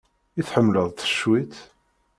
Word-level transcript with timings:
I 0.39 0.41
tmellḥeḍ-t 0.47 1.05
cwiṭ? 1.19 1.55